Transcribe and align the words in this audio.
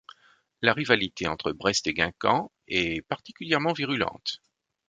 La 0.63 0.73
rivalité 0.73 1.27
entre 1.27 1.51
Brest 1.51 1.85
et 1.85 1.93
Guingamp 1.93 2.51
est 2.67 3.03
particulièrement 3.05 3.71
virulente. 3.71 4.41